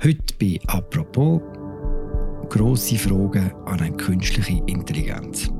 Heute 0.00 0.32
bei 0.38 0.60
«Apropos» 0.68 1.40
grosse 2.50 2.96
Fragen 2.96 3.50
an 3.66 3.80
eine 3.80 3.96
künstliche 3.96 4.62
Intelligenz. 4.66 5.50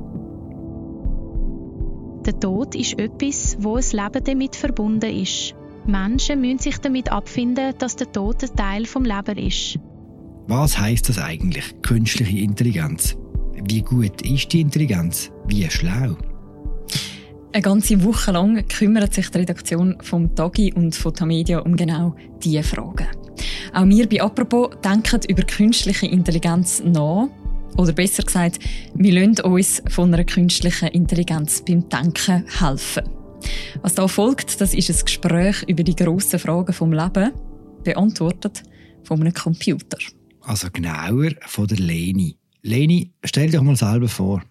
Der 2.25 2.39
Tod 2.39 2.73
ist 2.73 2.97
etwas, 2.97 3.57
wo 3.59 3.75
ein 3.75 3.83
Leben 3.91 4.23
damit 4.23 4.55
verbunden 4.55 5.13
ist. 5.13 5.55
Menschen 5.85 6.39
müssen 6.39 6.59
sich 6.59 6.77
damit 6.77 7.11
abfinden, 7.11 7.73
dass 7.79 7.97
der 7.97 8.09
Tod 8.13 8.41
ein 8.41 8.55
Teil 8.55 8.85
vom 8.85 9.03
Leben 9.03 9.37
ist. 9.37 9.77
Was 10.47 10.79
heißt 10.79 11.09
das 11.09 11.19
eigentlich, 11.19 11.81
künstliche 11.81 12.37
Intelligenz? 12.37 13.17
Wie 13.67 13.81
gut 13.81 14.21
ist 14.21 14.53
die 14.53 14.61
Intelligenz? 14.61 15.33
Wie 15.47 15.69
schlau? 15.69 16.15
Eine 17.51 17.61
ganze 17.61 18.01
Woche 18.05 18.31
lang 18.31 18.65
kümmert 18.69 19.13
sich 19.13 19.29
die 19.31 19.39
Redaktion 19.39 19.97
vom 20.01 20.33
Tagi 20.33 20.71
und 20.73 20.95
von 20.95 21.13
Tamedia 21.13 21.59
um 21.59 21.75
genau 21.75 22.15
diese 22.41 22.63
Fragen. 22.63 23.07
Auch 23.73 23.85
wir 23.85 24.07
bei 24.07 24.21
«Apropos» 24.21 24.69
denken 24.83 25.21
über 25.27 25.43
künstliche 25.43 26.07
Intelligenz 26.07 26.81
nach. 26.83 27.29
Oder 27.77 27.93
besser 27.93 28.23
gesagt, 28.23 28.59
wir 28.95 29.13
lassen 29.13 29.41
uns 29.45 29.81
von 29.89 30.13
einer 30.13 30.23
künstlichen 30.23 30.89
Intelligenz 30.89 31.63
beim 31.65 31.87
Denken 31.87 32.45
helfen. 32.59 33.03
Was 33.81 33.95
da 33.95 34.07
folgt, 34.07 34.59
das 34.59 34.73
ist 34.73 34.89
ein 34.89 35.05
Gespräch 35.05 35.63
über 35.67 35.83
die 35.83 35.95
grossen 35.95 36.39
Fragen 36.39 36.73
vom 36.73 36.91
Leben, 36.91 37.31
beantwortet 37.83 38.63
von 39.03 39.21
einem 39.21 39.33
Computer. 39.33 39.97
Also 40.41 40.67
genauer 40.71 41.31
von 41.45 41.67
der 41.67 41.77
Leni. 41.77 42.37
Leni, 42.61 43.13
stell 43.23 43.49
dich 43.49 43.61
mal 43.61 43.75
selber 43.75 44.07
vor. 44.07 44.43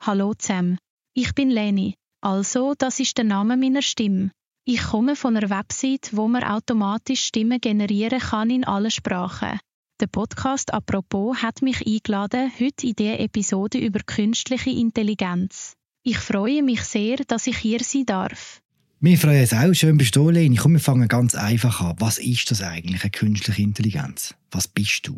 Hallo 0.00 0.34
zusammen, 0.34 0.78
ich 1.14 1.34
bin 1.34 1.50
Leni. 1.50 1.94
Also, 2.20 2.74
das 2.78 3.00
ist 3.00 3.18
der 3.18 3.24
Name 3.24 3.56
meiner 3.56 3.82
Stimme. 3.82 4.30
Ich 4.64 4.80
komme 4.80 5.16
von 5.16 5.36
einer 5.36 5.50
Website, 5.50 6.10
wo 6.12 6.28
man 6.28 6.44
automatisch 6.44 7.24
Stimmen 7.24 7.60
generieren 7.60 8.20
kann 8.20 8.48
in 8.48 8.62
allen 8.62 8.92
Sprachen. 8.92 9.58
Der 10.00 10.06
Podcast 10.06 10.72
«Apropos» 10.72 11.42
hat 11.42 11.62
mich 11.62 11.84
eingeladen, 11.84 12.52
heute 12.60 12.86
in 12.86 12.94
dieser 12.94 13.18
Episode 13.18 13.78
über 13.78 13.98
künstliche 14.06 14.70
Intelligenz. 14.70 15.72
Ich 16.04 16.18
freue 16.18 16.62
mich 16.62 16.82
sehr, 16.82 17.16
dass 17.26 17.48
ich 17.48 17.58
hier 17.58 17.80
sein 17.82 18.06
darf. 18.06 18.60
Wir 19.00 19.18
freuen 19.18 19.40
uns 19.40 19.52
auch. 19.52 19.74
Schön 19.74 19.96
bist 19.96 20.14
du, 20.14 20.30
Leni. 20.30 20.54
Komm, 20.54 20.74
wir 20.74 20.80
fangen 20.80 21.08
ganz 21.08 21.34
einfach 21.34 21.80
an. 21.80 21.96
Was 21.98 22.18
ist 22.18 22.48
das 22.52 22.62
eigentlich, 22.62 23.02
eine 23.02 23.10
künstliche 23.10 23.62
Intelligenz? 23.62 24.36
Was 24.52 24.68
bist 24.68 25.08
du? 25.08 25.16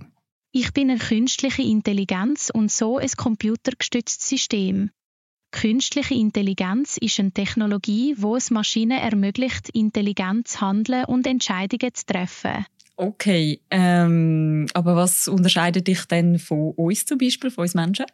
Ich 0.52 0.72
bin 0.72 0.88
eine 0.88 0.98
künstliche 0.98 1.62
Intelligenz 1.62 2.48
und 2.48 2.72
so 2.72 2.96
ein 2.96 3.10
computergestütztes 3.14 4.26
System. 4.26 4.90
Künstliche 5.54 6.14
Intelligenz 6.14 6.96
ist 6.96 7.20
eine 7.20 7.30
Technologie, 7.30 8.16
wo 8.18 8.34
es 8.34 8.50
Maschinen 8.50 8.98
ermöglicht, 8.98 9.68
intelligent 9.68 10.48
zu 10.48 10.60
handeln 10.60 11.04
und 11.04 11.28
Entscheidungen 11.28 11.94
zu 11.94 12.06
treffen. 12.06 12.66
Okay, 12.96 13.60
ähm, 13.70 14.66
aber 14.74 14.96
was 14.96 15.28
unterscheidet 15.28 15.86
dich 15.86 16.06
denn 16.06 16.40
von 16.40 16.72
uns 16.72 17.06
zum 17.06 17.18
Beispiel, 17.18 17.52
von 17.52 17.62
uns 17.62 17.74
Menschen? 17.74 18.06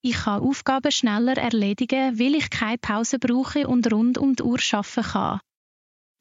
Ich 0.00 0.16
kann 0.16 0.40
Aufgaben 0.40 0.90
schneller 0.90 1.36
erledigen, 1.36 2.18
weil 2.18 2.34
ich 2.34 2.48
keine 2.48 2.78
Pause 2.78 3.18
brauche 3.18 3.68
und 3.68 3.92
rund 3.92 4.16
um 4.16 4.34
die 4.34 4.42
Uhr 4.42 4.58
arbeiten 4.72 5.02
kann. 5.02 5.40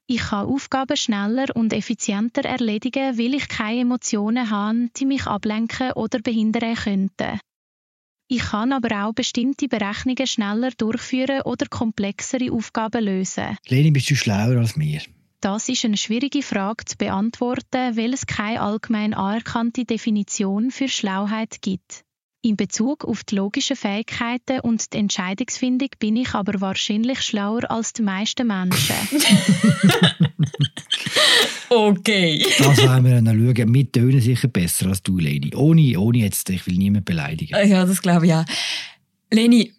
Ich 0.08 0.24
kann 0.24 0.46
Aufgaben 0.46 0.98
schneller 0.98 1.56
und 1.56 1.72
effizienter 1.72 2.44
erledigen, 2.44 3.18
weil 3.18 3.34
ich 3.34 3.48
keine 3.48 3.80
Emotionen 3.80 4.50
habe, 4.50 4.90
die 4.98 5.06
mich 5.06 5.26
ablenken 5.26 5.94
oder 5.94 6.20
behindern 6.20 6.76
könnten. 6.76 7.40
Ich 8.28 8.40
kann 8.40 8.74
aber 8.74 9.06
auch 9.06 9.14
bestimmte 9.14 9.68
Berechnungen 9.68 10.26
schneller 10.26 10.72
durchführen 10.72 11.42
oder 11.42 11.68
komplexere 11.68 12.52
Aufgaben 12.52 13.04
lösen. 13.04 13.58
Leni, 13.68 13.92
bist 13.92 14.10
du 14.10 14.16
schlauer 14.16 14.58
als 14.58 14.76
mir? 14.76 15.02
Das 15.42 15.70
ist 15.70 15.86
eine 15.86 15.98
schwierige 15.98 16.42
Frage 16.42 16.86
zu 16.86 16.98
beantworten, 16.98 17.96
weil 17.96 18.16
es 18.16 18.26
keine 18.26 18.62
allgemein 18.62 19.14
anerkannte 19.14 19.86
Definition 19.86 20.72
für 20.72 20.88
Schlauheit 20.88 21.62
gibt. 21.62 22.04
In 22.42 22.58
Bezug 22.58 23.06
auf 23.06 23.24
die 23.24 23.36
logischen 23.36 23.76
Fähigkeiten 23.76 24.60
und 24.62 24.94
die 24.94 24.98
Entscheidungsfindung 24.98 25.90
bin 26.00 26.16
ich 26.16 26.34
aber 26.34 26.62
wahrscheinlich 26.62 27.22
schlauer 27.22 27.70
als 27.70 27.94
die 27.94 28.02
meisten 28.02 28.48
Menschen. 28.48 28.96
okay. 31.70 32.46
Das 32.60 32.78
werden 32.78 33.06
wir 33.06 33.22
dann 33.22 33.56
schauen. 33.56 33.74
Wir 33.74 33.92
tönen 33.92 34.22
sicher 34.22 34.48
besser 34.48 34.88
als 34.88 35.02
du, 35.02 35.18
Leni. 35.18 35.54
Ohne, 35.56 36.00
ohne 36.00 36.20
jetzt, 36.20 36.50
ich 36.50 36.66
will 36.68 36.78
niemanden 36.78 37.06
beleidigen. 37.06 37.56
Ja, 37.68 37.86
das 37.86 38.02
glaube 38.02 38.26
ich 38.28 38.34
auch. 38.34 38.46
Leni, 39.32 39.74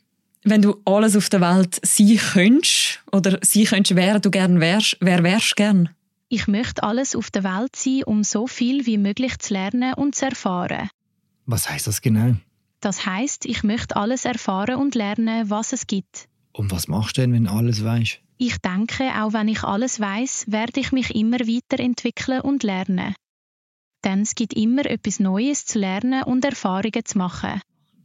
wenn 0.44 0.62
du 0.62 0.76
alles 0.84 1.16
auf 1.16 1.28
der 1.28 1.40
Welt 1.40 1.80
sein 1.82 2.18
könntest 2.32 3.02
oder 3.12 3.38
sein 3.42 3.64
könntest, 3.64 3.96
wer 3.96 4.20
du 4.20 4.30
gern 4.30 4.60
wärst, 4.60 4.96
wer 5.00 5.22
wärst 5.22 5.56
gern? 5.56 5.88
Ich 6.28 6.48
möchte 6.48 6.82
alles 6.82 7.14
auf 7.14 7.30
der 7.30 7.44
Welt 7.44 7.76
sein, 7.76 8.02
um 8.04 8.24
so 8.24 8.46
viel 8.46 8.86
wie 8.86 8.98
möglich 8.98 9.38
zu 9.38 9.54
lernen 9.54 9.94
und 9.94 10.14
zu 10.14 10.26
erfahren. 10.26 10.88
Was 11.46 11.70
heißt 11.70 11.86
das 11.86 12.00
genau? 12.00 12.34
Das 12.80 13.06
heißt, 13.06 13.46
ich 13.46 13.62
möchte 13.62 13.96
alles 13.96 14.24
erfahren 14.24 14.76
und 14.76 14.94
lernen, 14.94 15.50
was 15.50 15.72
es 15.72 15.86
gibt. 15.86 16.28
Und 16.52 16.70
was 16.70 16.88
machst 16.88 17.16
du 17.16 17.22
denn, 17.22 17.32
wenn 17.32 17.44
du 17.44 17.50
alles 17.50 17.84
weißt? 17.84 18.20
Ich 18.38 18.58
denke, 18.58 19.04
auch 19.18 19.32
wenn 19.32 19.48
ich 19.48 19.62
alles 19.62 19.98
weiß, 19.98 20.46
werde 20.48 20.80
ich 20.80 20.92
mich 20.92 21.14
immer 21.14 21.38
weiterentwickeln 21.40 22.42
und 22.42 22.62
lernen. 22.62 23.14
Denn 24.04 24.20
es 24.20 24.34
gibt 24.34 24.52
immer 24.52 24.84
etwas 24.84 25.20
Neues 25.20 25.64
zu 25.64 25.78
lernen 25.78 26.22
und 26.22 26.44
Erfahrungen 26.44 27.04
zu 27.04 27.16
machen. 27.16 27.62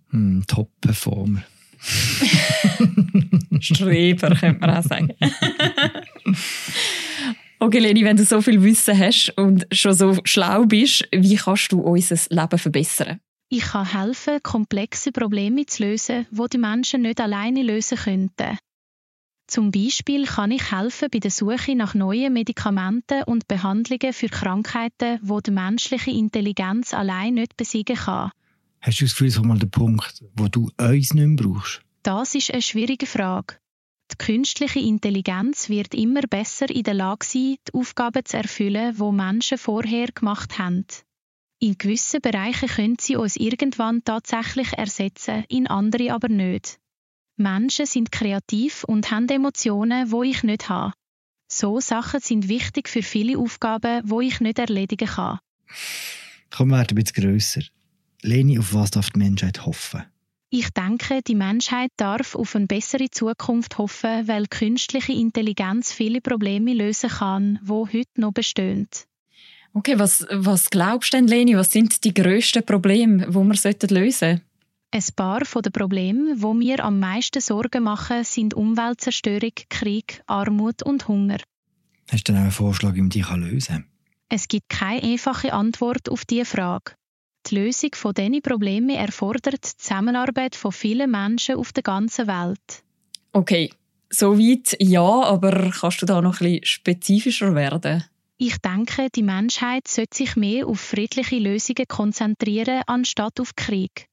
Hm, 0.09 0.44
Top-Performer. 0.47 1.44
Streber, 3.59 4.36
könnte 4.36 4.59
man 4.59 4.69
auch 4.69 4.84
sagen. 4.84 5.09
okay, 7.59 7.80
Leni, 7.80 8.06
wenn 8.06 8.18
du 8.18 8.24
so 8.24 8.42
viel 8.42 8.63
Wissen 8.63 8.98
hast 8.98 9.34
und 9.38 9.68
schon 9.72 9.94
so 9.94 10.18
schlau 10.24 10.66
bist, 10.66 11.08
wie 11.12 11.36
kannst 11.36 11.72
du 11.72 11.81
unser 11.81 12.18
Leben 12.30 12.58
verbessern? 12.58 13.19
Ich 13.50 13.63
kann 13.63 13.92
helfen, 13.92 14.42
komplexe 14.44 15.12
Probleme 15.12 15.66
zu 15.66 15.84
lösen, 15.84 16.25
wo 16.31 16.48
die 16.48 16.58
Menschen 16.58 17.02
nicht 17.02 17.19
alleine 17.19 17.63
lösen 17.63 17.98
könnten. 17.98 18.58
Zum 19.51 19.69
Beispiel 19.69 20.25
kann 20.28 20.51
ich 20.51 20.72
helfen 20.72 21.09
bei 21.12 21.19
der 21.19 21.29
Suche 21.29 21.75
nach 21.75 21.94
neuen 21.94 22.31
Medikamenten 22.31 23.23
und 23.23 23.50
Behandlungen 23.50 24.13
für 24.13 24.29
Krankheiten, 24.29 25.19
wo 25.22 25.41
die 25.41 25.51
menschliche 25.51 26.09
Intelligenz 26.09 26.94
allein 26.94 27.34
nicht 27.34 27.57
besiegen 27.57 27.97
kann. 27.97 28.31
Hast 28.79 29.01
du 29.01 29.03
das 29.03 29.12
Gefühl, 29.12 29.28
das 29.28 29.35
ist 29.35 29.44
mal 29.44 29.59
der 29.59 29.67
Punkt, 29.67 30.23
wo 30.38 30.47
du 30.47 30.72
uns 30.79 31.13
nicht 31.13 31.28
mehr 31.28 31.35
brauchst? 31.35 31.81
Das 32.01 32.34
ist 32.34 32.53
eine 32.53 32.62
schwierige 32.62 33.06
Frage. 33.06 33.56
Die 34.13 34.16
künstliche 34.19 34.79
Intelligenz 34.79 35.68
wird 35.68 35.95
immer 35.95 36.22
besser 36.22 36.69
in 36.69 36.83
der 36.83 36.94
Lage 36.94 37.25
sein, 37.25 37.57
die 37.68 37.73
Aufgaben 37.73 38.23
zu 38.23 38.38
erfüllen, 38.38 38.95
die 38.97 39.12
Menschen 39.12 39.57
vorher 39.57 40.07
gemacht 40.16 40.59
haben. 40.59 40.85
In 41.59 41.78
gewissen 41.78 42.22
Bereichen 42.22 42.69
können 42.69 42.97
sie 43.01 43.18
uns 43.18 43.35
irgendwann 43.35 44.01
tatsächlich 44.06 44.72
ersetzen, 44.78 45.44
in 45.50 45.68
andere 45.68 46.13
aber 46.13 46.29
nicht. 46.29 46.79
Menschen 47.41 47.85
sind 47.85 48.12
kreativ 48.12 48.84
und 48.84 49.12
haben 49.12 49.28
Emotionen, 49.28 50.12
wo 50.12 50.24
ich 50.24 50.44
nicht 50.44 50.69
habe. 50.69 50.94
So 51.47 51.79
Sachen 51.79 52.22
sind 52.22 52.47
wichtig 52.47 52.88
für 52.88 53.03
viele 53.03 53.38
Aufgaben, 53.38 54.02
wo 54.06 54.22
ich 54.22 54.40
nicht 54.40 54.57
erledigen 54.57 55.07
kann. 55.07 55.40
Komm, 56.50 56.69
wir 56.69 56.78
werden 56.78 56.97
ein 56.97 57.03
bisschen 57.03 57.24
grösser. 57.24 57.62
Leni, 58.22 58.57
auf 58.57 58.74
was 58.74 58.91
darf 58.91 59.09
die 59.09 59.19
Menschheit 59.19 59.66
hoffen? 59.66 60.03
Ich 60.50 60.69
denke, 60.72 61.22
die 61.22 61.35
Menschheit 61.35 61.91
darf 61.97 62.35
auf 62.35 62.56
eine 62.56 62.68
bessere 62.68 63.09
Zukunft 63.09 63.78
hoffen, 63.78 64.28
weil 64.28 64.47
künstliche 64.47 65.13
Intelligenz 65.13 65.94
viele 65.94 66.19
Probleme 66.19 66.74
lösen 66.74 67.09
kann, 67.09 67.59
wo 67.63 67.88
heute 67.88 68.09
noch 68.18 68.34
bestehen. 68.34 68.88
Okay, 69.74 69.97
was, 69.97 70.28
was 70.30 70.69
glaubst 70.69 71.13
du 71.13 71.18
denn, 71.18 71.28
Leni? 71.28 71.56
Was 71.56 71.72
sind 71.72 72.03
die 72.03 72.13
grössten 72.13 72.66
Probleme, 72.66 73.28
die 73.28 73.34
wir 73.34 73.90
lösen 73.90 74.12
sollten? 74.12 74.41
Ein 74.94 75.03
paar 75.16 75.46
von 75.46 75.62
den 75.62 75.72
Problemen, 75.72 76.38
die 76.38 76.53
mir 76.53 76.84
am 76.84 77.00
meisten 77.00 77.40
Sorgen 77.40 77.84
machen, 77.84 78.25
sind 78.25 78.53
Umweltzerstörung, 78.53 79.53
Krieg, 79.69 80.22
Armut 80.28 80.84
und 80.84 81.07
Hunger. 81.07 81.38
Hast 82.12 82.28
du 82.28 82.34
denn 82.34 82.41
auch 82.41 82.44
einen 82.44 82.52
Vorschlag, 82.52 82.94
wie 82.96 83.01
man 83.01 83.09
die 83.09 83.22
lösen 83.22 83.68
kann? 83.68 83.85
Es 84.28 84.50
gibt 84.50 84.68
keine 84.68 85.03
einfache 85.03 85.53
Antwort 85.53 86.09
auf 86.09 86.25
diese 86.25 86.44
Frage. 86.44 86.94
Die 87.48 87.56
Lösung 87.56 87.92
von 87.95 88.13
diesen 88.13 88.42
Problemen 88.42 88.89
erfordert 88.89 89.63
die 89.63 89.77
Zusammenarbeit 89.77 90.56
von 90.56 90.74
vielen 90.74 91.10
Menschen 91.10 91.56
auf 91.56 91.71
der 91.71 91.83
ganzen 91.83 92.27
Welt. 92.27 92.83
Okay, 93.31 93.71
soweit 94.10 94.75
ja, 94.80 95.01
aber 95.01 95.71
kannst 95.71 96.01
du 96.01 96.06
da 96.06 96.21
noch 96.21 96.42
ein 96.42 96.48
bisschen 96.48 96.66
spezifischer 96.66 97.56
werden? 97.56 98.04
Ich 98.38 98.57
denke, 98.57 99.07
die 99.16 99.24
Menschheit 99.24 99.88
sollte 99.88 100.18
sich 100.18 100.36
mehr 100.36 100.68
auf 100.68 100.81
friedliche 100.81 101.38
Lösungen 101.38 101.88
konzentrieren, 101.88 102.81
anstatt 102.88 103.39
auf 103.39 103.56
Krieg. 103.56 104.11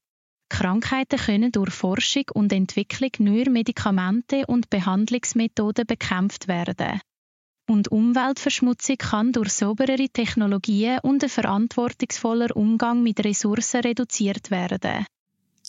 Krankheiten 0.49 1.17
können 1.17 1.51
durch 1.51 1.71
Forschung 1.71 2.25
und 2.33 2.51
Entwicklung 2.51 3.11
neuer 3.19 3.49
Medikamente 3.49 4.45
und 4.47 4.69
Behandlungsmethoden 4.69 5.85
bekämpft 5.85 6.47
werden. 6.47 6.99
Und 7.67 7.89
Umweltverschmutzung 7.89 8.97
kann 8.97 9.31
durch 9.31 9.51
sauberere 9.51 10.09
Technologien 10.09 10.99
und 11.03 11.23
ein 11.23 11.29
verantwortungsvoller 11.29 12.55
Umgang 12.55 13.03
mit 13.03 13.23
Ressourcen 13.23 13.81
reduziert 13.81 14.49
werden. 14.49 15.05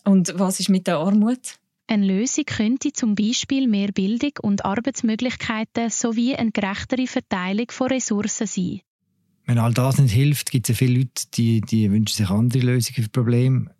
Und 0.04 0.32
was 0.38 0.60
ist 0.60 0.70
mit 0.70 0.86
der 0.86 0.96
Armut? 0.96 1.58
Eine 1.86 2.06
Lösung 2.06 2.44
könnte 2.44 2.92
zum 2.92 3.14
Beispiel 3.14 3.68
mehr 3.68 3.92
Bildung 3.92 4.32
und 4.42 4.64
Arbeitsmöglichkeiten 4.64 5.90
sowie 5.90 6.36
eine 6.36 6.52
gerechtere 6.52 7.06
Verteilung 7.06 7.66
von 7.70 7.88
Ressourcen 7.88 8.46
sein. 8.46 8.80
Wenn 9.44 9.58
all 9.58 9.74
das 9.74 9.98
nicht 9.98 10.12
hilft, 10.12 10.52
gibt 10.52 10.68
es 10.68 10.74
ja 10.76 10.86
viele 10.86 11.00
Leute, 11.00 11.26
die, 11.34 11.60
die 11.60 11.90
wünschen 11.90 12.16
sich 12.16 12.30
andere 12.30 12.60
Lösungen 12.60 13.02
für 13.02 13.10
Probleme. 13.10 13.74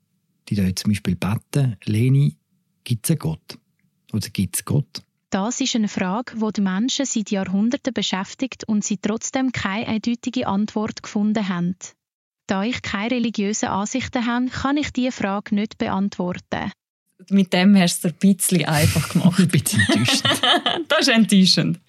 Die 0.50 0.56
da 0.56 0.74
zum 0.74 0.90
Beispiel 0.90 1.16
beten. 1.16 1.76
Leni, 1.84 2.36
gibt 2.84 3.06
es 3.06 3.10
einen 3.10 3.20
Gott? 3.20 3.58
Oder 4.12 4.28
gibt 4.28 4.56
es 4.56 4.64
Gott? 4.64 5.02
Das 5.30 5.60
ist 5.60 5.76
eine 5.76 5.86
Frage, 5.86 6.34
die 6.36 6.52
die 6.56 6.60
Menschen 6.60 7.06
seit 7.06 7.30
Jahrhunderten 7.30 7.94
beschäftigt 7.94 8.64
und 8.64 8.84
sie 8.84 8.96
trotzdem 8.96 9.52
keine 9.52 9.86
eindeutige 9.86 10.48
Antwort 10.48 11.04
gefunden 11.04 11.48
haben. 11.48 11.76
Da 12.48 12.64
ich 12.64 12.82
keine 12.82 13.12
religiösen 13.12 13.68
Ansichten 13.68 14.26
habe, 14.26 14.46
kann 14.46 14.76
ich 14.76 14.90
diese 14.90 15.12
Frage 15.12 15.54
nicht 15.54 15.78
beantworten. 15.78 16.72
Mit 17.28 17.52
dem 17.52 17.76
hast 17.76 18.02
du 18.02 18.08
es 18.08 18.14
ein 18.14 18.18
bisschen 18.18 18.64
einfach 18.64 19.08
gemacht. 19.10 19.38
ein 19.38 19.46
bisschen 19.46 19.80
enttäuschend. 19.80 20.42
das 20.88 21.00
ist 21.00 21.08
enttäuschend. 21.08 21.80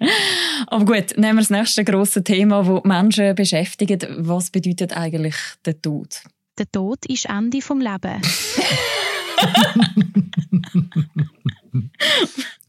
Aber 0.67 0.85
gut, 0.85 1.17
nehmen 1.17 1.37
wir 1.37 1.41
das 1.41 1.49
nächste 1.49 1.83
grosse 1.83 2.23
Thema, 2.23 2.63
das 2.63 2.83
Menschen 2.83 3.33
beschäftigt. 3.33 4.05
Was 4.17 4.51
bedeutet 4.51 4.95
eigentlich 4.95 5.35
der 5.65 5.81
Tod? 5.81 6.21
Der 6.61 6.71
Tod 6.71 7.05
ist 7.07 7.25
Ende 7.25 7.59
vom 7.59 7.81
Leben. 7.81 8.21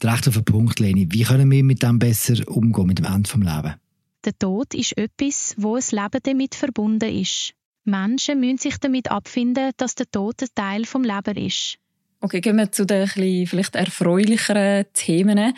Recht 0.03 0.29
auf 0.29 0.33
den 0.33 0.45
Punkt, 0.47 0.81
Leni. 0.81 1.09
Wie 1.11 1.25
können 1.25 1.51
wir 1.51 1.63
mit 1.63 1.83
dem 1.83 1.99
besser 1.99 2.49
umgehen, 2.49 2.87
mit 2.87 3.01
dem 3.01 3.05
Ende 3.05 3.29
vom 3.29 3.43
Leben? 3.43 3.75
Der 4.25 4.39
Tod 4.39 4.73
ist 4.73 4.97
etwas, 4.97 5.55
wo 5.59 5.77
ein 5.77 5.83
Leben 5.91 6.21
damit 6.23 6.55
verbunden 6.55 7.15
ist. 7.15 7.53
Menschen 7.85 8.41
müssen 8.41 8.57
sich 8.57 8.79
damit 8.79 9.11
abfinden, 9.11 9.73
dass 9.77 9.95
der 9.95 10.11
Tod 10.11 10.41
ein 10.41 10.49
Teil 10.55 10.87
vom 10.87 11.05
Leben 11.05 11.37
ist. 11.37 11.77
Okay, 12.23 12.41
gehen 12.41 12.57
wir 12.57 12.73
zu 12.73 12.87
den 12.87 13.07
vielleicht 13.07 13.77
erfreulicheren 13.77 14.87
Themen. 14.95 15.53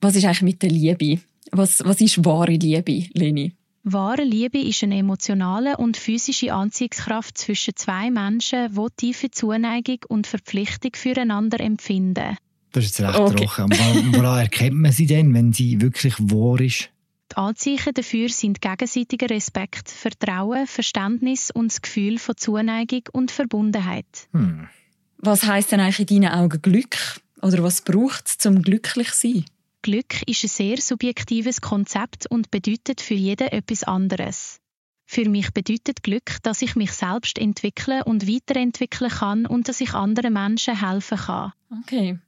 Was 0.00 0.16
ist 0.16 0.24
eigentlich 0.24 0.40
mit 0.40 0.62
der 0.62 0.70
Liebe? 0.70 1.20
Was, 1.52 1.84
was 1.84 2.00
ist 2.00 2.24
wahre 2.24 2.52
Liebe, 2.52 3.04
Leni? 3.12 3.52
Wahre 3.88 4.24
Liebe 4.24 4.58
ist 4.58 4.82
eine 4.82 4.98
emotionale 4.98 5.76
und 5.76 5.96
physische 5.96 6.52
Anziehungskraft 6.52 7.38
zwischen 7.38 7.76
zwei 7.76 8.10
Menschen, 8.10 8.74
die 8.74 8.86
tiefe 8.96 9.30
Zuneigung 9.30 9.98
und 10.08 10.26
Verpflichtung 10.26 10.90
füreinander 10.96 11.60
empfinden. 11.60 12.36
Das 12.72 12.84
ist 12.84 12.98
jetzt 12.98 13.08
recht 13.08 13.20
okay. 13.20 13.46
trocken. 13.46 13.70
Woran 14.12 14.40
erkennt 14.40 14.74
man 14.74 14.90
sie 14.90 15.06
denn, 15.06 15.32
wenn 15.34 15.52
sie 15.52 15.80
wirklich 15.80 16.14
wahr 16.18 16.60
ist? 16.60 16.90
Die 17.30 17.36
Anzeichen 17.36 17.94
dafür 17.94 18.28
sind 18.28 18.60
gegenseitiger 18.60 19.30
Respekt, 19.30 19.88
Vertrauen, 19.88 20.66
Verständnis 20.66 21.52
und 21.52 21.70
das 21.70 21.80
Gefühl 21.80 22.18
von 22.18 22.36
Zuneigung 22.36 23.02
und 23.12 23.30
Verbundenheit. 23.30 24.28
Hm. 24.32 24.66
Was 25.18 25.44
heißt 25.44 25.70
denn 25.70 25.78
eigentlich 25.78 26.10
in 26.10 26.22
deinen 26.22 26.32
Augen 26.32 26.60
Glück? 26.60 26.96
Oder 27.40 27.62
was 27.62 27.82
braucht 27.82 28.24
es, 28.26 28.46
um 28.46 28.62
glücklich 28.62 29.12
zu 29.12 29.28
sein? 29.32 29.44
Glück 29.86 30.20
ist 30.26 30.42
ein 30.42 30.48
sehr 30.48 30.78
subjektives 30.78 31.60
Konzept 31.60 32.28
und 32.28 32.50
bedeutet 32.50 33.00
für 33.00 33.14
jeden 33.14 33.46
etwas 33.46 33.84
anderes. 33.84 34.58
Für 35.08 35.28
mich 35.28 35.52
bedeutet 35.52 36.02
Glück, 36.02 36.38
dass 36.42 36.60
ich 36.60 36.74
mich 36.74 36.90
selbst 36.90 37.38
entwickeln 37.38 38.02
und 38.02 38.26
weiterentwickeln 38.26 39.12
kann 39.12 39.46
und 39.46 39.68
dass 39.68 39.80
ich 39.80 39.94
anderen 39.94 40.32
Menschen 40.32 40.74
helfen 40.84 41.18
kann. 41.18 41.52
Okay. 41.82 42.18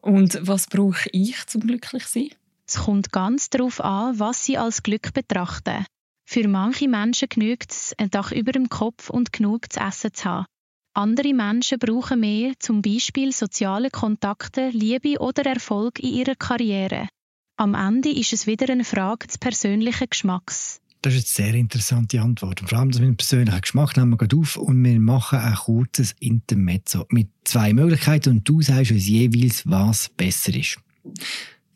Und 0.00 0.40
was 0.42 0.66
brauche 0.66 1.08
ich 1.12 1.46
zum 1.46 1.60
glücklich 1.60 2.06
zu 2.06 2.18
sein? 2.18 2.30
Es 2.66 2.78
kommt 2.78 3.12
ganz 3.12 3.50
darauf 3.50 3.80
an, 3.80 4.18
was 4.18 4.44
sie 4.44 4.58
als 4.58 4.82
Glück 4.82 5.14
betrachten. 5.14 5.84
Für 6.24 6.48
manche 6.48 6.88
Menschen 6.88 7.28
genügt 7.28 7.70
es, 7.70 7.94
ein 7.96 8.10
Dach 8.10 8.32
über 8.32 8.50
dem 8.50 8.68
Kopf 8.68 9.08
und 9.08 9.32
genug 9.32 9.72
zu 9.72 9.78
essen 9.78 10.12
zu 10.12 10.24
haben. 10.24 10.46
Andere 10.92 11.32
Menschen 11.34 11.78
brauchen 11.78 12.20
mehr, 12.20 12.54
zum 12.58 12.82
Beispiel 12.82 13.32
soziale 13.32 13.90
Kontakte, 13.90 14.70
Liebe 14.70 15.20
oder 15.20 15.46
Erfolg 15.46 16.00
in 16.00 16.14
ihrer 16.14 16.34
Karriere. 16.34 17.08
Am 17.56 17.74
Ende 17.74 18.10
ist 18.10 18.32
es 18.32 18.46
wieder 18.46 18.68
eine 18.70 18.84
Frage 18.84 19.26
des 19.26 19.38
persönlichen 19.38 20.08
Geschmacks. 20.10 20.80
Das 21.02 21.14
ist 21.14 21.38
eine 21.38 21.46
sehr 21.46 21.54
interessante 21.58 22.20
Antwort. 22.20 22.60
Und 22.60 22.68
vor 22.68 22.78
allem 22.78 22.90
das 22.90 23.00
mit 23.00 23.08
dem 23.08 23.16
persönlichen 23.16 23.60
Geschmack 23.60 23.96
nehmen 23.96 24.10
wir 24.10 24.16
gerade 24.16 24.36
auf 24.36 24.56
und 24.56 24.84
wir 24.84 24.98
machen 24.98 25.38
ein 25.38 25.54
kurzes 25.54 26.14
Intermezzo 26.18 27.06
mit 27.10 27.28
zwei 27.44 27.72
Möglichkeiten 27.72 28.30
und 28.30 28.48
du 28.48 28.60
sagst 28.60 28.90
uns 28.90 29.06
jeweils, 29.06 29.62
was 29.66 30.08
besser 30.08 30.54
ist. 30.54 30.78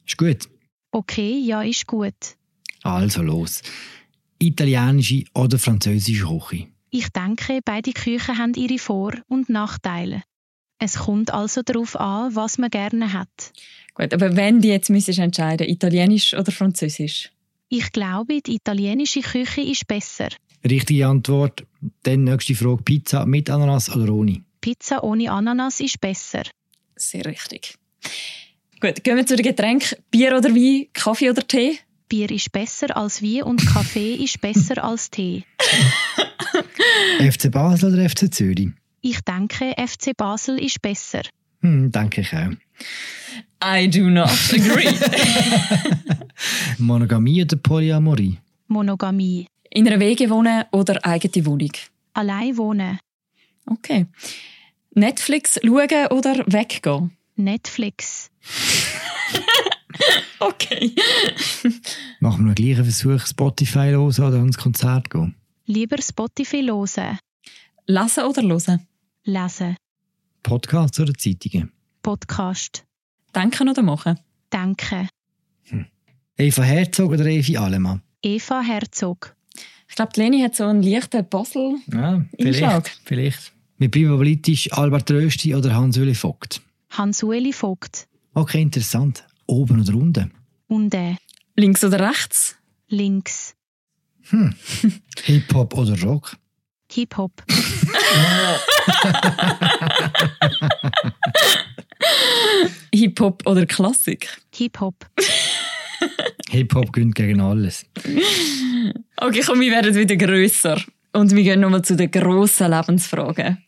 Ist 0.06 0.18
gut? 0.18 0.48
Okay, 0.90 1.38
ja, 1.38 1.62
ist 1.62 1.86
gut. 1.86 2.36
Also 2.82 3.22
los. 3.22 3.62
Italienische 4.38 5.24
oder 5.34 5.58
französische 5.58 6.26
Küche? 6.26 6.73
Ich 6.96 7.08
denke, 7.08 7.58
beide 7.64 7.92
Küchen 7.92 8.38
haben 8.38 8.54
ihre 8.54 8.78
Vor- 8.78 9.20
und 9.26 9.48
Nachteile. 9.48 10.22
Es 10.78 10.96
kommt 10.96 11.34
also 11.34 11.62
darauf 11.62 11.98
an, 11.98 12.36
was 12.36 12.56
man 12.56 12.70
gerne 12.70 13.12
hat. 13.12 13.52
Gut, 13.94 14.14
aber 14.14 14.36
wenn 14.36 14.60
du 14.60 14.68
jetzt 14.68 14.90
müsstest 14.90 15.18
entscheiden, 15.18 15.68
italienisch 15.68 16.34
oder 16.34 16.52
französisch? 16.52 17.32
Ich 17.68 17.90
glaube, 17.90 18.40
die 18.42 18.54
italienische 18.54 19.22
Küche 19.22 19.62
ist 19.62 19.88
besser. 19.88 20.28
Richtige 20.64 21.08
Antwort. 21.08 21.66
Dann 22.04 22.22
nächste 22.22 22.54
Frage: 22.54 22.84
Pizza 22.84 23.26
mit 23.26 23.50
Ananas 23.50 23.90
oder 23.90 24.12
ohne? 24.12 24.44
Pizza 24.60 25.02
ohne 25.02 25.32
Ananas 25.32 25.80
ist 25.80 26.00
besser. 26.00 26.44
Sehr 26.94 27.24
richtig. 27.24 27.74
Gut, 28.80 29.02
gehen 29.02 29.16
wir 29.16 29.26
zu 29.26 29.34
den 29.34 29.42
Getränken. 29.42 29.98
Bier 30.12 30.36
oder 30.36 30.50
Wein, 30.50 30.86
Kaffee 30.92 31.30
oder 31.30 31.44
Tee? 31.44 31.80
Bier 32.14 32.30
ist 32.30 32.52
besser 32.52 32.96
als 32.96 33.24
Wein 33.24 33.42
und 33.42 33.66
Kaffee 33.66 34.14
ist 34.22 34.40
besser 34.40 34.84
als 34.84 35.10
Tee. 35.10 35.42
FC 37.18 37.50
Basel 37.50 37.92
oder 37.92 38.08
FC 38.08 38.32
Zürich? 38.32 38.68
Ich 39.00 39.20
denke, 39.22 39.74
FC 39.76 40.16
Basel 40.16 40.60
ist 40.60 40.80
besser. 40.80 41.22
Hm, 41.62 41.90
denke 41.90 42.20
ich 42.20 42.32
auch. 42.32 42.52
I 43.64 43.90
do 43.90 44.10
not 44.10 44.28
agree. 44.52 44.94
Monogamie 46.78 47.42
oder 47.42 47.56
Polyamorie? 47.56 48.38
Monogamie. 48.68 49.48
In 49.70 49.88
einer 49.88 49.98
Wege 49.98 50.30
wohnen 50.30 50.66
oder 50.70 51.04
eigene 51.04 51.44
Wohnung? 51.46 51.72
Allein 52.12 52.56
wohnen. 52.56 53.00
Okay. 53.66 54.06
Netflix 54.92 55.58
schauen 55.64 56.06
oder 56.12 56.44
weggehen? 56.46 57.10
Netflix. 57.34 58.30
okay. 60.40 60.94
Machen 62.20 62.44
wir 62.44 62.48
noch 62.48 62.54
gleich 62.54 62.76
einen 62.76 62.84
Versuch, 62.84 63.26
Spotify 63.26 63.90
hören 63.90 64.06
oder 64.06 64.38
ans 64.38 64.58
Konzert 64.58 65.10
gehen? 65.10 65.34
Lieber 65.66 66.00
Spotify 66.00 66.62
hören. 66.62 67.18
Lesen 67.86 68.24
oder 68.24 68.42
hören? 68.42 68.86
Lesen. 69.24 69.76
Podcasts 70.42 71.00
oder 71.00 71.14
Zeitungen? 71.14 71.70
Podcast. 72.02 72.84
Denken 73.34 73.68
oder 73.68 73.82
machen? 73.82 74.18
Denken. 74.52 75.08
Hm. 75.64 75.86
Eva 76.36 76.62
Herzog 76.62 77.12
oder 77.12 77.26
Evi 77.26 77.56
Alemann? 77.56 78.02
Eva 78.22 78.60
Herzog. 78.60 79.34
Ich 79.88 79.96
glaube, 79.96 80.12
Leni 80.16 80.40
hat 80.40 80.56
so 80.56 80.64
einen 80.64 80.82
leichten 80.82 81.28
Basel. 81.28 81.76
Ja, 81.92 82.24
vielleicht. 82.38 83.00
vielleicht. 83.04 83.52
Wir 83.78 83.90
bleiben 83.90 84.16
politisch 84.16 84.72
Albert 84.72 85.10
Rösti 85.10 85.54
oder 85.54 85.74
Hans-Uli 85.74 86.14
Vogt? 86.14 86.60
Hans-Uli 86.90 87.52
Vogt. 87.52 88.06
Okay, 88.34 88.62
interessant. 88.62 89.24
Oben 89.46 89.80
oder 89.80 89.94
unten? 89.94 90.32
Unten. 90.68 91.16
Links 91.56 91.84
oder 91.84 92.00
rechts? 92.00 92.56
Links. 92.88 93.54
Hm. 94.30 94.54
Hip-Hop 95.24 95.76
oder 95.76 96.00
Rock? 96.02 96.36
Hip-Hop. 96.90 97.42
Hip-Hop 102.94 103.46
oder 103.46 103.66
Klassik? 103.66 104.28
Hip-Hop. 104.54 105.06
Hip-Hop 106.50 106.92
gönnt 106.92 107.14
gegen 107.14 107.40
alles. 107.40 107.86
Okay, 109.16 109.42
komm, 109.44 109.60
wir 109.60 109.72
werden 109.72 109.94
wieder 109.94 110.16
grösser. 110.16 110.80
Und 111.12 111.34
wir 111.34 111.42
gehen 111.42 111.60
nochmal 111.60 111.82
zu 111.82 111.96
den 111.96 112.10
grossen 112.10 112.70
Lebensfragen. 112.70 113.58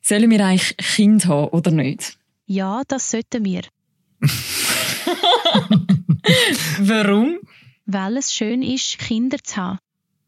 Sollen 0.00 0.30
wir 0.30 0.44
eigentlich 0.44 0.76
Kind 0.76 1.26
haben 1.26 1.48
oder 1.48 1.70
nicht? 1.70 2.18
Ja, 2.46 2.82
das 2.88 3.10
sollten 3.10 3.44
wir. 3.44 3.62
Warum? 6.80 7.38
Weil 7.86 8.16
es 8.16 8.32
schön 8.34 8.62
ist, 8.62 8.98
Kinder 8.98 9.38
zu 9.42 9.56
haben. 9.56 9.78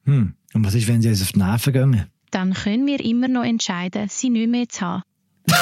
Hm. 0.05 0.35
Und 0.53 0.64
was 0.64 0.75
ist, 0.75 0.88
wenn 0.88 1.03
sie 1.03 1.09
uns 1.09 1.23
auf 1.23 1.33
die 1.33 1.38
Nerven 1.38 1.73
gehen? 1.73 2.07
Dann 2.31 2.53
können 2.55 2.87
wir 2.87 3.00
immer 3.00 3.29
noch 3.29 3.45
entscheiden, 3.45 4.09
sie 4.09 4.31
nicht 4.31 4.49
mehr 4.49 4.69
zu 4.69 4.81
haben. 4.83 5.03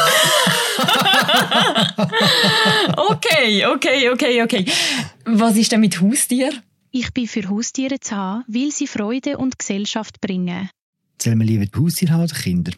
okay, 3.11 3.67
okay, 3.67 4.11
okay, 4.11 4.43
okay. 4.43 4.65
Was 5.25 5.57
ist 5.57 5.73
denn 5.73 5.81
mit 5.81 6.01
Haustier? 6.01 6.53
Ich 6.91 7.13
bin 7.13 7.27
für 7.27 7.49
Haustiere 7.49 8.01
zu 8.01 8.17
haben, 8.17 8.45
weil 8.49 8.71
sie 8.71 8.87
Freude 8.87 9.39
und 9.39 9.59
Gesellschaft 9.59 10.21
bringen. 10.21 10.69
Sollen 11.21 11.39
wir 11.39 11.47
lieber 11.47 11.67
Haustiere 11.79 12.13
haben 12.13 12.25
oder 12.25 12.35
Kinder? 12.35 12.73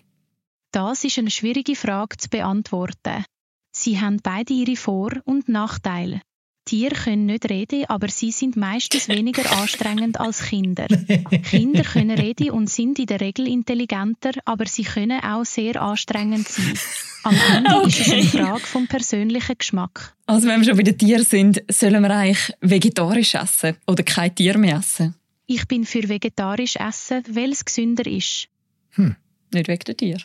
Das 0.71 1.05
ist 1.05 1.19
eine 1.19 1.31
schwierige 1.31 1.77
Frage 1.77 2.17
zu 2.17 2.29
beantworten. 2.29 3.25
Sie 3.71 4.01
haben 4.01 4.19
beide 4.23 4.53
ihre 4.53 4.77
Vor- 4.77 5.21
und 5.25 5.49
Nachteile. 5.49 6.21
Tiere 6.65 6.95
können 6.95 7.27
nicht 7.27 7.49
reden, 7.51 7.85
aber 7.89 8.09
sie 8.09 8.31
sind 8.31 8.57
meistens 8.57 9.09
weniger 9.09 9.51
anstrengend 9.59 10.19
als 10.19 10.43
Kinder. 10.43 10.87
Kinder 11.51 11.83
können 11.83 12.19
reden 12.19 12.51
und 12.51 12.71
sind 12.71 12.99
in 12.99 13.07
der 13.07 13.21
Regel 13.21 13.47
intelligenter, 13.47 14.33
aber 14.45 14.67
sie 14.67 14.85
können 14.85 15.21
auch 15.23 15.45
sehr 15.45 15.81
anstrengend 15.81 16.49
sein. 16.49 16.79
Am 17.25 17.37
Ende 17.55 17.71
okay. 17.77 17.89
ist 17.89 18.01
es 18.01 18.13
eine 18.13 18.25
Frage 18.25 18.67
vom 18.67 18.87
persönlichen 18.87 19.59
Geschmack. 19.59 20.15
Also 20.27 20.49
wenn 20.49 20.61
wir 20.61 20.67
schon 20.67 20.77
bei 20.77 20.83
den 20.83 20.97
Tieren 20.97 21.25
sind, 21.25 21.63
sollen 21.71 22.03
wir 22.03 22.11
eigentlich 22.11 22.53
vegetarisch 22.61 23.35
essen 23.35 23.77
oder 23.87 24.03
kein 24.03 24.35
Tier 24.35 24.57
mehr 24.59 24.79
essen? 24.79 25.15
Ich 25.47 25.69
bin 25.69 25.85
für 25.85 26.09
vegetarisch 26.09 26.77
Essen, 26.77 27.23
weil 27.29 27.53
es 27.53 27.65
gesünder 27.65 28.07
ist. 28.07 28.49
Hm. 28.93 29.17
Nicht 29.53 29.69
wegen 29.69 29.85
der 29.85 29.97
Tier. 29.97 30.19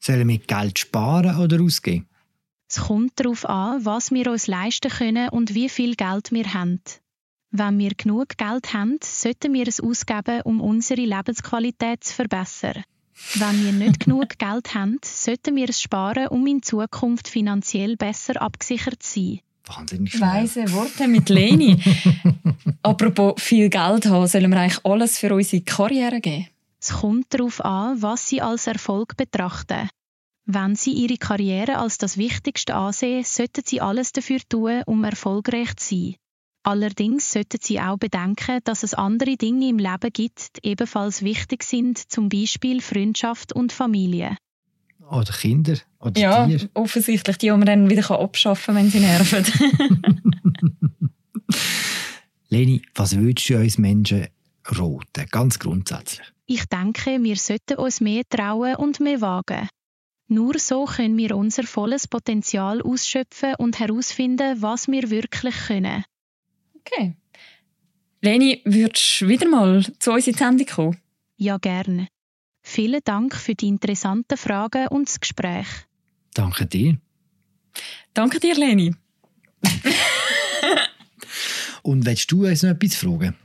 Sollen 0.00 0.28
wir 0.28 0.38
Geld 0.38 0.78
sparen 0.78 1.38
oder 1.38 1.62
ausgeben? 1.62 2.06
Es 2.68 2.80
kommt 2.80 3.12
darauf 3.16 3.48
an, 3.48 3.84
was 3.84 4.10
wir 4.10 4.30
uns 4.30 4.48
leisten 4.48 4.90
können 4.90 5.28
und 5.28 5.54
wie 5.54 5.68
viel 5.68 5.94
Geld 5.94 6.32
wir 6.32 6.52
haben. 6.52 6.80
Wenn 7.52 7.78
wir 7.78 7.94
genug 7.94 8.36
Geld 8.36 8.74
haben, 8.74 8.98
sollten 9.02 9.54
wir 9.54 9.68
es 9.68 9.80
ausgeben, 9.80 10.42
um 10.42 10.60
unsere 10.60 11.02
Lebensqualität 11.02 12.02
zu 12.02 12.14
verbessern. 12.14 12.84
Wenn 13.34 13.64
wir 13.64 13.72
nicht 13.72 14.00
genug 14.04 14.38
Geld 14.38 14.74
haben, 14.74 14.98
sollten 15.02 15.54
wir 15.54 15.68
es 15.68 15.80
sparen, 15.80 16.28
um 16.28 16.46
in 16.46 16.62
Zukunft 16.62 17.28
finanziell 17.28 17.96
besser 17.96 18.42
abgesichert 18.42 19.02
zu 19.02 19.20
sein. 19.20 19.40
Wahnsinnig. 19.66 20.20
Weise 20.20 20.72
Worte 20.72 21.08
mit 21.08 21.28
Leni. 21.28 21.80
Apropos 22.82 23.34
viel 23.38 23.68
Geld 23.68 24.06
haben, 24.06 24.26
sollen 24.26 24.50
wir 24.50 24.60
eigentlich 24.60 24.84
alles 24.84 25.18
für 25.18 25.34
unsere 25.34 25.62
Karriere 25.62 26.20
geben? 26.20 26.48
Es 26.80 26.92
kommt 26.92 27.26
darauf 27.30 27.64
an, 27.64 28.00
was 28.00 28.28
Sie 28.28 28.42
als 28.42 28.66
Erfolg 28.66 29.16
betrachten. 29.16 29.88
Wenn 30.48 30.76
Sie 30.76 30.92
Ihre 30.92 31.16
Karriere 31.16 31.78
als 31.78 31.98
das 31.98 32.16
Wichtigste 32.16 32.74
ansehen, 32.76 33.24
sollten 33.24 33.62
Sie 33.64 33.80
alles 33.80 34.12
dafür 34.12 34.38
tun, 34.48 34.82
um 34.86 35.02
erfolgreich 35.02 35.74
zu 35.76 35.94
sein. 35.94 36.14
Allerdings 36.62 37.32
sollten 37.32 37.58
Sie 37.60 37.80
auch 37.80 37.96
bedenken, 37.96 38.60
dass 38.64 38.84
es 38.84 38.94
andere 38.94 39.36
Dinge 39.36 39.68
im 39.68 39.78
Leben 39.78 40.10
gibt, 40.12 40.56
die 40.64 40.68
ebenfalls 40.70 41.22
wichtig 41.22 41.64
sind, 41.64 41.98
zum 41.98 42.28
Beispiel 42.28 42.80
Freundschaft 42.80 43.52
und 43.52 43.72
Familie. 43.72 44.36
Oder 45.10 45.32
Kinder 45.32 45.78
oder 46.00 46.20
Ja, 46.20 46.46
Tiere. 46.46 46.68
offensichtlich, 46.74 47.38
die, 47.38 47.46
die 47.46 47.50
man 47.52 47.66
dann 47.66 47.90
wieder 47.90 48.08
abschaffen 48.10 48.74
kann, 48.74 48.84
wenn 48.84 48.90
sie 48.90 49.00
nerven. 49.00 49.44
Leni, 52.48 52.82
was 52.94 53.16
würdest 53.16 53.48
du 53.48 53.58
uns 53.58 53.78
Menschen 53.78 54.26
roten? 54.78 55.26
Ganz 55.30 55.58
grundsätzlich. 55.58 56.26
Ich 56.46 56.64
denke, 56.66 57.22
wir 57.22 57.36
sollten 57.36 57.78
uns 57.78 58.00
mehr 58.00 58.22
trauen 58.28 58.76
und 58.76 59.00
mehr 59.00 59.20
wagen. 59.20 59.68
Nur 60.28 60.58
so 60.58 60.84
können 60.86 61.16
wir 61.16 61.36
unser 61.36 61.64
volles 61.64 62.08
Potenzial 62.08 62.82
ausschöpfen 62.82 63.54
und 63.56 63.78
herausfinden, 63.78 64.60
was 64.60 64.88
wir 64.88 65.10
wirklich 65.10 65.54
können. 65.66 66.04
Okay. 66.78 67.14
Leni, 68.22 68.60
würdest 68.64 69.20
du 69.20 69.28
wieder 69.28 69.48
mal 69.48 69.84
zu 69.98 70.12
uns 70.12 70.26
in 70.26 70.32
die 70.32 70.38
Sendung 70.38 70.66
kommen? 70.66 71.00
Ja, 71.36 71.58
gerne. 71.58 72.08
Vielen 72.62 73.00
Dank 73.04 73.36
für 73.36 73.54
die 73.54 73.68
interessanten 73.68 74.36
Fragen 74.36 74.88
und 74.88 75.08
das 75.08 75.20
Gespräch. 75.20 75.68
Danke 76.34 76.66
dir. 76.66 76.98
Danke 78.12 78.40
dir, 78.40 78.54
Leni. 78.56 78.94
Und 81.82 82.04
willst 82.04 82.32
du 82.32 82.46
uns 82.46 82.62
noch 82.64 82.70
etwas 82.70 82.96
fragen? 82.96 83.36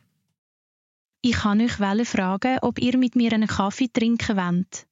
Ich 1.21 1.33
kann 1.33 1.61
euch 1.61 1.73
fragen, 1.73 2.57
ob 2.63 2.79
ihr 2.79 2.97
mit 2.97 3.15
mir 3.15 3.31
einen 3.33 3.47
Kaffee 3.47 3.89
trinken 3.93 4.37
wollt. 4.37 4.87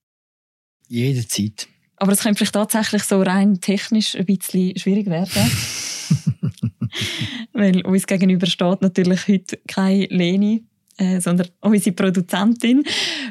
Jederzeit. 0.87 1.67
Aber 1.99 2.13
es 2.13 2.21
könnte 2.21 2.37
vielleicht 2.37 2.53
tatsächlich 2.53 3.03
so 3.03 3.21
rein 3.21 3.59
technisch 3.59 4.15
ein 4.15 4.25
bisschen 4.25 4.77
schwierig 4.77 5.07
werden. 5.07 5.29
Weil 7.53 7.81
uns 7.85 8.07
gegenüber 8.07 8.47
steht 8.47 8.81
natürlich 8.81 9.27
heute 9.27 9.59
keine 9.67 10.05
Leni, 10.05 10.63
äh, 10.97 11.19
sondern 11.19 11.49
unsere 11.59 11.95
Produzentin, 11.95 12.83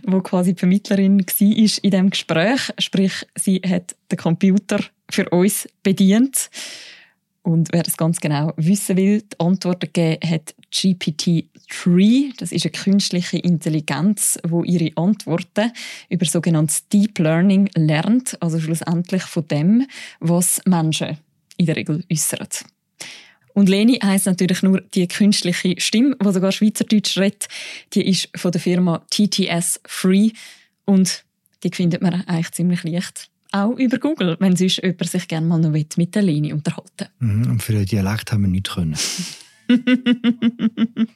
die 0.06 0.20
quasi 0.20 0.54
die 0.54 0.58
Vermittlerin 0.58 1.18
war 1.18 1.58
in 1.82 1.90
diesem 1.90 2.10
Gespräch. 2.10 2.60
Sprich, 2.78 3.26
sie 3.34 3.60
hat 3.66 3.96
den 4.12 4.18
Computer 4.18 4.80
für 5.10 5.28
uns 5.30 5.66
bedient. 5.82 6.50
Und 7.42 7.70
wer 7.72 7.82
das 7.82 7.96
ganz 7.96 8.20
genau 8.20 8.52
wissen 8.56 8.98
will, 8.98 9.22
die 9.22 9.40
Antworten 9.40 9.90
gegeben 9.92 10.30
hat 10.30 10.54
GPT-3. 11.68 12.32
Das 12.38 12.52
ist 12.52 12.64
eine 12.64 12.72
künstliche 12.72 13.38
Intelligenz, 13.38 14.38
wo 14.46 14.64
ihre 14.64 14.96
Antworten 14.96 15.72
über 16.08 16.26
sogenanntes 16.26 16.88
Deep 16.88 17.18
Learning 17.18 17.70
lernt, 17.74 18.40
also 18.42 18.58
schlussendlich 18.60 19.22
von 19.22 19.46
dem, 19.48 19.86
was 20.20 20.60
Menschen 20.64 21.18
in 21.56 21.66
der 21.66 21.76
Regel 21.76 22.04
äußern. 22.10 22.48
Und 23.54 23.68
Leni 23.68 23.98
heisst 24.02 24.26
natürlich 24.26 24.62
nur 24.62 24.80
die 24.80 25.08
künstliche 25.08 25.74
Stimme, 25.78 26.16
die 26.22 26.32
sogar 26.32 26.52
Schweizerdeutsch 26.52 27.18
redet. 27.18 27.48
Die 27.92 28.08
ist 28.08 28.28
von 28.36 28.52
der 28.52 28.60
Firma 28.60 29.04
TTS 29.10 29.80
Free 29.84 30.30
und 30.84 31.24
die 31.64 31.70
findet 31.74 32.00
man 32.00 32.14
eigentlich 32.26 32.52
ziemlich 32.52 32.84
leicht. 32.84 33.28
Auch 33.50 33.76
über 33.76 33.98
Google, 33.98 34.36
wenn 34.40 34.54
sonst 34.56 34.82
jemand 34.82 35.08
sich 35.08 35.26
gerne 35.26 35.46
mal 35.46 35.58
noch 35.58 35.70
mit 35.70 36.14
der 36.14 36.22
Leni 36.22 36.52
unterhalten 36.52 37.08
Mhm, 37.18 37.50
Und 37.50 37.62
für 37.62 37.72
den 37.72 37.86
Dialekt 37.86 38.30
haben 38.30 38.42
wir 38.42 38.48
nichts 38.48 38.74
können. 38.74 38.94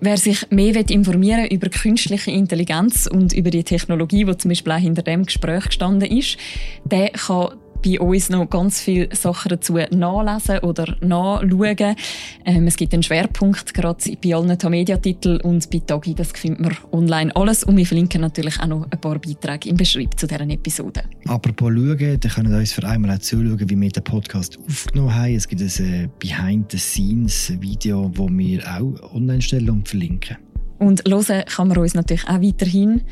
Wer 0.00 0.18
sich 0.18 0.50
mehr 0.50 0.74
informieren 0.90 1.44
will 1.44 1.54
über 1.54 1.68
künstliche 1.68 2.30
Intelligenz 2.30 3.06
und 3.06 3.32
über 3.32 3.50
die 3.50 3.64
Technologie, 3.64 4.24
die 4.24 4.36
zum 4.36 4.50
Beispiel 4.50 4.72
auch 4.72 4.78
hinter 4.78 5.02
dem 5.02 5.24
Gespräch 5.24 5.66
gestanden 5.66 6.10
ist, 6.10 6.36
der 6.84 7.10
kann 7.10 7.52
bei 7.86 8.00
uns 8.00 8.30
noch 8.30 8.50
ganz 8.50 8.80
viele 8.80 9.14
Sachen 9.14 9.48
dazu 9.50 9.74
nachlesen 9.74 10.58
oder 10.60 10.96
nachschauen. 11.00 11.96
Ähm, 12.44 12.66
es 12.66 12.76
gibt 12.76 12.92
einen 12.92 13.02
Schwerpunkt, 13.02 13.74
gerade 13.74 14.16
bei 14.22 14.34
allen 14.34 14.58
Tamedia-Titeln 14.58 15.40
und 15.42 15.70
bei 15.70 15.78
Tagi, 15.78 16.14
das 16.14 16.32
findet 16.32 16.60
man 16.60 16.76
online 16.92 17.34
alles. 17.36 17.64
Und 17.64 17.76
wir 17.76 17.86
verlinken 17.86 18.20
natürlich 18.20 18.58
auch 18.60 18.66
noch 18.66 18.86
ein 18.90 19.00
paar 19.00 19.18
Beiträge 19.18 19.68
im 19.68 19.76
Beschreib 19.76 20.18
zu 20.18 20.26
deren 20.26 20.50
Episode. 20.50 21.04
Apropos 21.26 21.72
schauen, 21.72 22.20
dann 22.20 22.30
können 22.30 22.50
wir 22.50 22.58
uns 22.58 22.72
für 22.72 22.84
einmal 22.84 23.16
auch 23.16 23.20
zuschauen, 23.20 23.70
wie 23.70 23.80
wir 23.80 23.88
den 23.90 24.04
Podcast 24.04 24.58
aufgenommen 24.66 25.14
haben. 25.14 25.34
Es 25.34 25.46
gibt 25.46 25.62
ein 25.62 25.68
äh, 25.68 26.08
Behind-the-Scenes-Video, 26.18 28.08
das 28.08 28.28
wir 28.28 28.62
auch 28.64 29.14
online 29.14 29.42
stellen 29.42 29.70
und 29.70 29.88
verlinken. 29.88 30.36
Und 30.78 31.06
hören 31.08 31.44
kann 31.46 31.68
man 31.68 31.78
uns 31.78 31.94
natürlich 31.94 32.28
auch 32.28 32.42
weiterhin. 32.42 33.02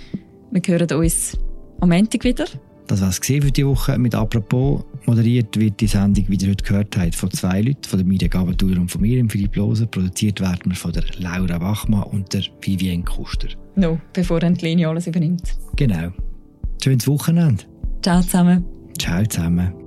Wir 0.50 0.62
hören 0.66 0.99
uns 0.99 1.38
am 1.81 1.88
Montag 1.90 2.25
wieder. 2.25 2.47
Das 2.87 3.00
war 3.00 3.09
es 3.09 3.19
für 3.19 3.41
diese 3.41 3.67
Woche 3.67 3.99
mit 3.99 4.14
«Apropos». 4.14 4.85
Moderiert 5.07 5.59
wird 5.59 5.81
die 5.81 5.87
Sendung, 5.87 6.25
wie 6.29 6.37
ihr 6.37 6.50
heute 6.50 6.64
gehört 6.64 6.97
habt, 6.97 7.14
von 7.14 7.31
zwei 7.31 7.61
Leuten, 7.62 7.85
von 7.85 7.99
der 7.99 8.07
Mirja 8.07 8.29
Gabatuller 8.29 8.81
und 8.81 8.91
von 8.91 9.00
mir, 9.00 9.25
Philipp 9.29 9.57
Loser. 9.57 9.87
Produziert 9.87 10.41
werden 10.41 10.62
wir 10.67 10.75
von 10.75 10.93
der 10.93 11.05
Laura 11.19 11.61
Wachmann 11.61 12.05
und 12.05 12.33
der 12.33 12.43
Vivienne 12.61 13.05
Kuster. 13.05 13.49
No, 13.76 13.99
bevor 14.12 14.41
dann 14.41 14.55
die 14.55 14.67
Leni 14.67 14.87
alles 14.87 15.07
übernimmt. 15.07 15.57
Genau. 15.76 16.11
Schönes 16.83 17.07
Wochenende. 17.07 17.64
Ciao 18.03 18.21
zusammen. 18.21 18.64
Ciao 18.99 19.25
zusammen. 19.25 19.84